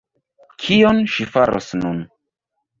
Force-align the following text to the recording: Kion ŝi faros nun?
Kion 0.63 1.03
ŝi 1.17 1.29
faros 1.37 1.71
nun? 1.85 2.05